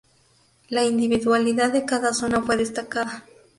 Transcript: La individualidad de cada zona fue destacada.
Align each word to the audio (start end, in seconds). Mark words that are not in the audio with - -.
La 0.67 0.83
individualidad 0.83 1.71
de 1.71 1.85
cada 1.85 2.11
zona 2.15 2.41
fue 2.41 2.57
destacada. 2.57 3.23